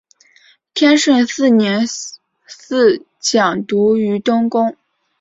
[0.73, 4.75] 天顺四年侍讲读于东宫。